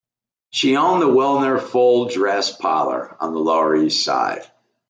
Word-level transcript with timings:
She 0.49 0.77
owned 0.77 1.03
the 1.03 1.07
"Wilner 1.07 1.61
Full 1.61 2.05
Dress 2.05 2.51
Parlor" 2.57 3.15
on 3.19 3.33
the 3.33 3.39
Lower 3.39 3.75
East 3.75 4.03
Side. 4.03 4.49